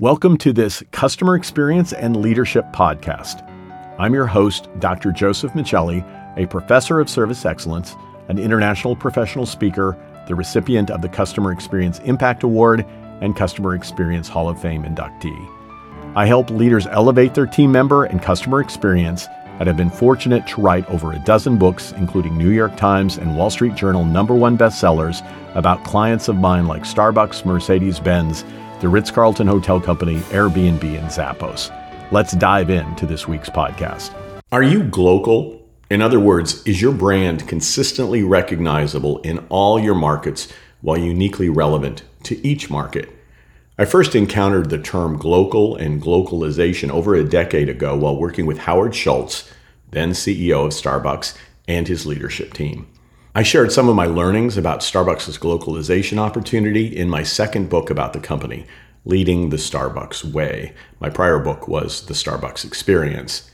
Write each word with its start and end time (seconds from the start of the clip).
Welcome 0.00 0.36
to 0.38 0.52
this 0.52 0.80
Customer 0.92 1.34
Experience 1.34 1.92
and 1.92 2.14
Leadership 2.14 2.64
podcast. 2.72 3.42
I'm 3.98 4.14
your 4.14 4.28
host, 4.28 4.68
Dr. 4.78 5.10
Joseph 5.10 5.54
Michelli, 5.54 6.06
a 6.38 6.46
professor 6.46 7.00
of 7.00 7.10
service 7.10 7.44
excellence, 7.44 7.96
an 8.28 8.38
international 8.38 8.94
professional 8.94 9.44
speaker, 9.44 9.98
the 10.28 10.36
recipient 10.36 10.92
of 10.92 11.02
the 11.02 11.08
Customer 11.08 11.50
Experience 11.50 11.98
Impact 12.04 12.44
Award, 12.44 12.86
and 13.20 13.34
Customer 13.34 13.74
Experience 13.74 14.28
Hall 14.28 14.48
of 14.48 14.62
Fame 14.62 14.84
inductee. 14.84 16.14
I 16.14 16.26
help 16.26 16.48
leaders 16.50 16.86
elevate 16.86 17.34
their 17.34 17.46
team 17.46 17.72
member 17.72 18.04
and 18.04 18.22
customer 18.22 18.60
experience 18.60 19.26
and 19.58 19.66
have 19.66 19.76
been 19.76 19.90
fortunate 19.90 20.46
to 20.46 20.60
write 20.60 20.88
over 20.90 21.12
a 21.12 21.24
dozen 21.24 21.58
books, 21.58 21.90
including 21.96 22.38
New 22.38 22.50
York 22.50 22.76
Times 22.76 23.18
and 23.18 23.36
Wall 23.36 23.50
Street 23.50 23.74
Journal 23.74 24.04
number 24.04 24.36
one 24.36 24.56
bestsellers 24.56 25.28
about 25.56 25.82
clients 25.82 26.28
of 26.28 26.36
mine 26.36 26.68
like 26.68 26.84
Starbucks, 26.84 27.44
Mercedes 27.44 27.98
Benz, 27.98 28.44
the 28.80 28.88
Ritz 28.88 29.10
Carlton 29.10 29.48
Hotel 29.48 29.80
Company, 29.80 30.16
Airbnb, 30.30 30.84
and 30.84 31.08
Zappos. 31.08 31.72
Let's 32.12 32.32
dive 32.32 32.70
into 32.70 33.06
this 33.06 33.26
week's 33.26 33.50
podcast. 33.50 34.14
Are 34.52 34.62
you 34.62 34.84
glocal? 34.84 35.60
In 35.90 36.00
other 36.00 36.20
words, 36.20 36.64
is 36.64 36.80
your 36.80 36.92
brand 36.92 37.48
consistently 37.48 38.22
recognizable 38.22 39.18
in 39.22 39.38
all 39.48 39.80
your 39.80 39.94
markets 39.94 40.52
while 40.80 40.96
uniquely 40.96 41.48
relevant 41.48 42.04
to 42.24 42.46
each 42.46 42.70
market? 42.70 43.08
I 43.78 43.84
first 43.84 44.14
encountered 44.14 44.70
the 44.70 44.78
term 44.78 45.18
glocal 45.18 45.80
and 45.80 46.00
glocalization 46.00 46.90
over 46.90 47.14
a 47.14 47.28
decade 47.28 47.68
ago 47.68 47.96
while 47.96 48.16
working 48.16 48.46
with 48.46 48.58
Howard 48.58 48.94
Schultz, 48.94 49.50
then 49.90 50.10
CEO 50.10 50.66
of 50.66 50.72
Starbucks, 50.72 51.36
and 51.66 51.88
his 51.88 52.06
leadership 52.06 52.54
team. 52.54 52.86
I 53.34 53.42
shared 53.42 53.72
some 53.72 53.90
of 53.90 53.94
my 53.94 54.06
learnings 54.06 54.56
about 54.56 54.80
Starbucks' 54.80 55.38
glocalization 55.38 56.16
opportunity 56.18 56.86
in 56.86 57.10
my 57.10 57.22
second 57.22 57.68
book 57.68 57.90
about 57.90 58.14
the 58.14 58.20
company, 58.20 58.66
Leading 59.04 59.50
the 59.50 59.58
Starbucks 59.58 60.24
Way. 60.24 60.72
My 60.98 61.10
prior 61.10 61.38
book 61.38 61.68
was 61.68 62.06
The 62.06 62.14
Starbucks 62.14 62.64
Experience. 62.64 63.50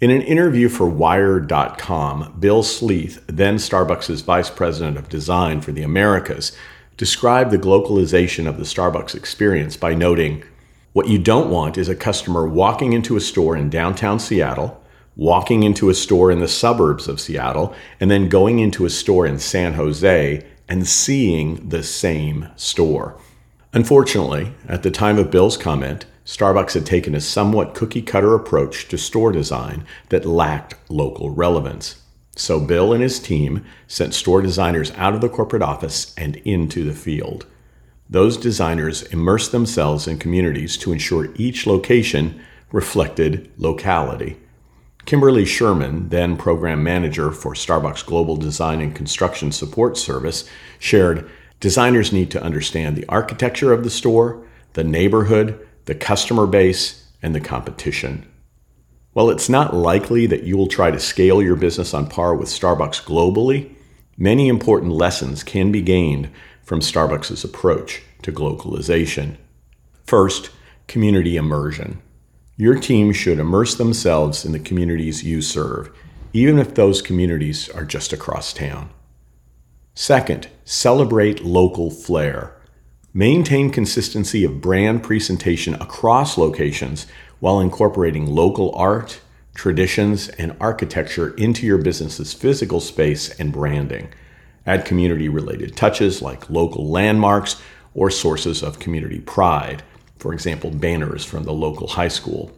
In 0.00 0.10
an 0.10 0.22
interview 0.22 0.68
for 0.68 0.88
Wired.com, 0.88 2.36
Bill 2.38 2.62
Sleeth, 2.62 3.20
then 3.26 3.56
Starbucks' 3.56 4.22
vice 4.22 4.48
president 4.48 4.96
of 4.96 5.08
design 5.08 5.60
for 5.60 5.72
the 5.72 5.82
Americas, 5.82 6.56
described 6.96 7.50
the 7.50 7.58
glocalization 7.58 8.46
of 8.46 8.58
the 8.58 8.64
Starbucks 8.64 9.16
experience 9.16 9.76
by 9.76 9.92
noting 9.92 10.44
what 10.92 11.08
you 11.08 11.18
don't 11.18 11.50
want 11.50 11.76
is 11.76 11.88
a 11.88 11.96
customer 11.96 12.46
walking 12.46 12.92
into 12.92 13.16
a 13.16 13.20
store 13.20 13.56
in 13.56 13.70
downtown 13.70 14.20
Seattle 14.20 14.82
walking 15.16 15.62
into 15.62 15.88
a 15.88 15.94
store 15.94 16.30
in 16.30 16.40
the 16.40 16.48
suburbs 16.48 17.08
of 17.08 17.20
Seattle, 17.20 17.74
and 17.98 18.10
then 18.10 18.28
going 18.28 18.58
into 18.58 18.84
a 18.84 18.90
store 18.90 19.26
in 19.26 19.38
San 19.38 19.72
Jose 19.72 20.46
and 20.68 20.86
seeing 20.86 21.68
the 21.68 21.82
same 21.82 22.48
store. 22.56 23.18
Unfortunately, 23.72 24.52
at 24.68 24.82
the 24.82 24.90
time 24.90 25.18
of 25.18 25.30
Bill's 25.30 25.56
comment, 25.56 26.06
Starbucks 26.24 26.74
had 26.74 26.84
taken 26.84 27.14
a 27.14 27.20
somewhat 27.20 27.74
cookie 27.74 28.02
cutter 28.02 28.34
approach 28.34 28.88
to 28.88 28.98
store 28.98 29.32
design 29.32 29.86
that 30.08 30.26
lacked 30.26 30.74
local 30.88 31.30
relevance. 31.30 32.02
So 32.34 32.60
Bill 32.60 32.92
and 32.92 33.02
his 33.02 33.18
team 33.20 33.64
sent 33.86 34.12
store 34.12 34.42
designers 34.42 34.90
out 34.92 35.14
of 35.14 35.20
the 35.20 35.28
corporate 35.28 35.62
office 35.62 36.12
and 36.18 36.36
into 36.38 36.84
the 36.84 36.94
field. 36.94 37.46
Those 38.10 38.36
designers 38.36 39.02
immersed 39.04 39.52
themselves 39.52 40.06
in 40.06 40.18
communities 40.18 40.76
to 40.78 40.92
ensure 40.92 41.32
each 41.36 41.66
location 41.66 42.40
reflected 42.72 43.50
locality. 43.56 44.36
Kimberly 45.06 45.44
Sherman, 45.44 46.08
then 46.08 46.36
program 46.36 46.82
manager 46.82 47.30
for 47.30 47.54
Starbucks 47.54 48.04
Global 48.04 48.36
Design 48.36 48.80
and 48.80 48.94
Construction 48.94 49.52
Support 49.52 49.96
Service, 49.96 50.50
shared 50.80 51.30
designers 51.60 52.12
need 52.12 52.28
to 52.32 52.42
understand 52.42 52.96
the 52.96 53.08
architecture 53.08 53.72
of 53.72 53.84
the 53.84 53.90
store, 53.90 54.44
the 54.72 54.82
neighborhood, 54.82 55.64
the 55.84 55.94
customer 55.94 56.44
base, 56.44 57.08
and 57.22 57.36
the 57.36 57.40
competition. 57.40 58.26
While 59.12 59.30
it's 59.30 59.48
not 59.48 59.74
likely 59.74 60.26
that 60.26 60.42
you 60.42 60.56
will 60.56 60.66
try 60.66 60.90
to 60.90 60.98
scale 60.98 61.40
your 61.40 61.56
business 61.56 61.94
on 61.94 62.08
par 62.08 62.34
with 62.34 62.48
Starbucks 62.48 63.04
globally, 63.04 63.76
many 64.18 64.48
important 64.48 64.90
lessons 64.92 65.44
can 65.44 65.70
be 65.70 65.82
gained 65.82 66.30
from 66.64 66.80
Starbucks' 66.80 67.44
approach 67.44 68.02
to 68.22 68.32
glocalization. 68.32 69.36
First, 70.04 70.50
community 70.88 71.36
immersion. 71.36 72.02
Your 72.58 72.78
team 72.78 73.12
should 73.12 73.38
immerse 73.38 73.74
themselves 73.74 74.46
in 74.46 74.52
the 74.52 74.58
communities 74.58 75.22
you 75.22 75.42
serve, 75.42 75.90
even 76.32 76.58
if 76.58 76.74
those 76.74 77.02
communities 77.02 77.68
are 77.68 77.84
just 77.84 78.14
across 78.14 78.54
town. 78.54 78.88
Second, 79.94 80.48
celebrate 80.64 81.44
local 81.44 81.90
flair. 81.90 82.56
Maintain 83.12 83.70
consistency 83.70 84.42
of 84.42 84.62
brand 84.62 85.02
presentation 85.02 85.74
across 85.74 86.38
locations 86.38 87.06
while 87.40 87.60
incorporating 87.60 88.24
local 88.24 88.74
art, 88.74 89.20
traditions, 89.54 90.28
and 90.30 90.56
architecture 90.58 91.34
into 91.34 91.66
your 91.66 91.78
business's 91.78 92.32
physical 92.32 92.80
space 92.80 93.38
and 93.38 93.52
branding. 93.52 94.08
Add 94.64 94.86
community 94.86 95.28
related 95.28 95.76
touches 95.76 96.22
like 96.22 96.48
local 96.48 96.88
landmarks 96.90 97.60
or 97.94 98.10
sources 98.10 98.62
of 98.62 98.78
community 98.78 99.20
pride 99.20 99.82
for 100.18 100.32
example, 100.32 100.70
banners 100.70 101.24
from 101.24 101.44
the 101.44 101.52
local 101.52 101.88
high 101.88 102.08
school. 102.08 102.50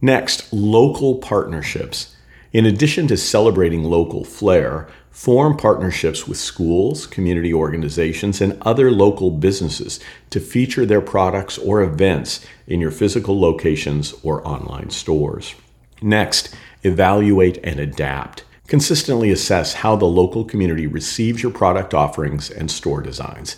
Next, 0.00 0.52
local 0.52 1.16
partnerships. 1.16 2.14
In 2.52 2.64
addition 2.64 3.08
to 3.08 3.16
celebrating 3.16 3.84
local 3.84 4.24
flair, 4.24 4.88
form 5.10 5.56
partnerships 5.56 6.26
with 6.26 6.38
schools, 6.38 7.06
community 7.06 7.52
organizations, 7.52 8.40
and 8.40 8.56
other 8.62 8.90
local 8.90 9.30
businesses 9.30 10.00
to 10.30 10.40
feature 10.40 10.86
their 10.86 11.00
products 11.00 11.58
or 11.58 11.82
events 11.82 12.46
in 12.66 12.80
your 12.80 12.90
physical 12.90 13.38
locations 13.38 14.14
or 14.22 14.46
online 14.46 14.90
stores. 14.90 15.54
Next, 16.00 16.54
evaluate 16.84 17.58
and 17.64 17.80
adapt. 17.80 18.44
Consistently 18.68 19.30
assess 19.30 19.74
how 19.74 19.96
the 19.96 20.04
local 20.04 20.44
community 20.44 20.86
receives 20.86 21.42
your 21.42 21.52
product 21.52 21.92
offerings 21.92 22.50
and 22.50 22.70
store 22.70 23.02
designs 23.02 23.56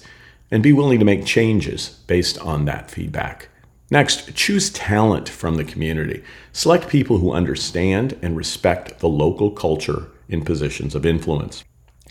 and 0.50 0.62
be 0.62 0.72
willing 0.72 0.98
to 0.98 1.04
make 1.04 1.24
changes 1.24 2.00
based 2.06 2.38
on 2.38 2.64
that 2.64 2.90
feedback. 2.90 3.48
Next, 3.90 4.34
choose 4.34 4.70
talent 4.70 5.28
from 5.28 5.56
the 5.56 5.64
community. 5.64 6.22
Select 6.52 6.88
people 6.88 7.18
who 7.18 7.32
understand 7.32 8.16
and 8.22 8.36
respect 8.36 9.00
the 9.00 9.08
local 9.08 9.50
culture 9.50 10.08
in 10.28 10.44
positions 10.44 10.94
of 10.94 11.04
influence. 11.04 11.64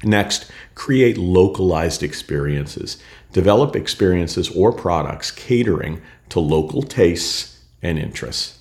Next, 0.04 0.50
create 0.76 1.18
localized 1.18 2.04
experiences. 2.04 2.98
Develop 3.32 3.76
experiences 3.76 4.50
or 4.50 4.72
products 4.74 5.32
catering 5.32 6.02
to 6.30 6.40
local 6.40 6.82
tastes 6.82 7.64
and 7.82 7.98
interests. 7.98 8.60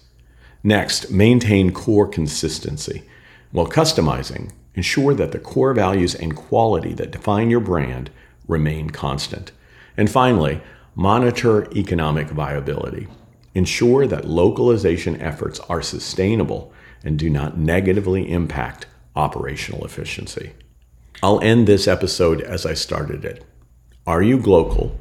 Next, 0.62 1.10
maintain 1.10 1.72
core 1.72 2.08
consistency. 2.08 3.04
While 3.50 3.68
customizing, 3.68 4.52
ensure 4.74 5.14
that 5.14 5.32
the 5.32 5.38
core 5.38 5.74
values 5.74 6.14
and 6.14 6.36
quality 6.36 6.92
that 6.94 7.12
define 7.12 7.50
your 7.50 7.60
brand 7.60 8.10
remain 8.46 8.90
constant. 8.90 9.52
And 9.98 10.08
finally, 10.08 10.62
monitor 10.94 11.70
economic 11.76 12.28
viability. 12.28 13.08
Ensure 13.54 14.06
that 14.06 14.28
localization 14.28 15.20
efforts 15.20 15.58
are 15.68 15.82
sustainable 15.82 16.72
and 17.04 17.18
do 17.18 17.28
not 17.28 17.58
negatively 17.58 18.30
impact 18.30 18.86
operational 19.16 19.84
efficiency. 19.84 20.52
I'll 21.20 21.40
end 21.40 21.66
this 21.66 21.88
episode 21.88 22.40
as 22.40 22.64
I 22.64 22.74
started 22.74 23.24
it. 23.24 23.44
Are 24.06 24.22
you 24.22 24.38
glocal? 24.38 24.92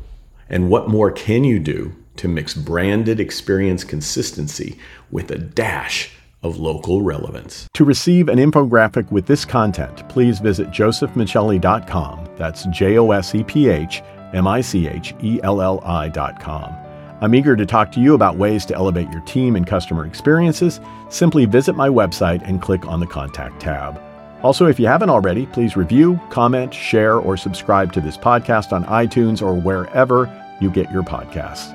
And 0.50 0.70
what 0.70 0.90
more 0.90 1.12
can 1.12 1.44
you 1.44 1.60
do 1.60 1.96
to 2.16 2.28
mix 2.28 2.56
branded 2.56 3.20
experience 3.20 3.84
consistency 3.84 4.80
with 5.12 5.30
a 5.30 5.38
dash 5.38 6.12
of 6.42 6.58
local 6.58 7.04
relevance? 7.04 7.68
To 7.76 7.86
receive 7.86 8.30
an 8.30 8.40
infographic 8.40 9.12
with 9.12 9.28
this 9.28 9.46
content, 9.46 10.10
please 10.10 10.40
visit 10.40 10.70
josephmichelli.com. 10.70 12.30
That's 12.36 12.66
J 12.66 12.98
O 12.98 13.12
S 13.12 13.36
E 13.36 13.44
P 13.44 13.70
H 13.70 14.02
M 14.34 14.48
I 14.48 14.62
C 14.62 14.88
H 14.88 15.14
E 15.22 15.40
L 15.44 15.62
L 15.62 15.82
I 15.84 16.10
dot 16.10 16.40
com. 16.40 16.76
I'm 17.20 17.34
eager 17.34 17.56
to 17.56 17.66
talk 17.66 17.92
to 17.94 18.00
you 18.00 18.14
about 18.14 18.38
ways 18.38 18.64
to 18.66 18.76
elevate 18.76 19.10
your 19.10 19.22
team 19.22 19.56
and 19.56 19.66
customer 19.66 20.06
experiences. 20.06 20.80
Simply 21.10 21.46
visit 21.46 21.76
my 21.76 21.90
website 21.90 22.48
and 22.48 22.62
click 22.62 22.86
on 22.86 23.00
the 23.00 23.08
Contact 23.08 23.60
tab. 23.60 24.00
Also, 24.44 24.68
if 24.68 24.80
you 24.80 24.86
haven't 24.86 25.10
already, 25.10 25.48
please 25.48 25.76
review, 25.76 26.20
comment, 26.30 26.72
share, 26.72 27.16
or 27.16 27.36
subscribe 27.36 27.92
to 27.94 28.02
this 28.02 28.18
podcast 28.18 28.72
on 28.72 28.86
iTunes 28.86 29.42
or 29.42 29.56
wherever 29.56 30.32
you 30.62 30.70
get 30.70 30.92
your 30.92 31.02
podcasts. 31.02 31.74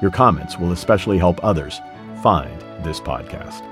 Your 0.00 0.12
comments 0.12 0.58
will 0.58 0.70
especially 0.70 1.18
help 1.18 1.42
others 1.42 1.80
find 2.22 2.60
this 2.84 3.00
podcast. 3.00 3.68